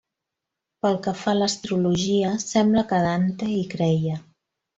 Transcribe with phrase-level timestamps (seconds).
[0.85, 4.19] Pel que fa a l'astrologia, sembla que Dante hi creia.